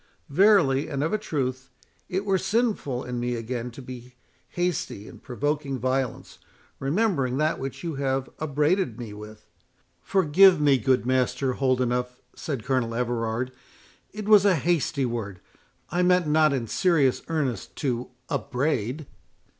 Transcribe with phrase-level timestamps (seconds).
[0.29, 1.69] Verily, and of a truth,
[2.09, 4.15] it were sinful in me again to be
[4.47, 6.39] hasty in provoking violence,
[6.79, 9.45] remembering that which you have upbraided me with"—
[10.01, 13.51] "Forgive me, good Master Holdenough," said Colonel Everard,
[14.11, 15.39] "it was a hasty word;
[15.91, 19.05] I meant not in serious earnest to upbraid."